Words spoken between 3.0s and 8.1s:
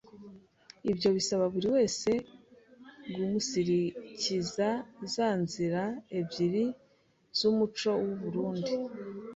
guumunsirikira za nzira ebyiri z’umuco